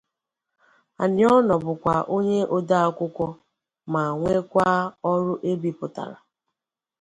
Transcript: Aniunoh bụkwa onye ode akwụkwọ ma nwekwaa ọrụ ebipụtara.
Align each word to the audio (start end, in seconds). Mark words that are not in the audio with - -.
Aniunoh 1.03 1.61
bụkwa 1.63 1.95
onye 2.15 2.39
ode 2.55 2.75
akwụkwọ 2.85 3.27
ma 3.91 4.01
nwekwaa 4.17 4.79
ọrụ 5.11 5.33
ebipụtara. 5.51 6.17